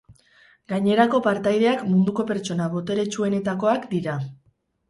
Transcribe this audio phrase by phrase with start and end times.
[0.71, 4.21] Gainerako partaideak munduko pertsona boteretsuenetakoak dira.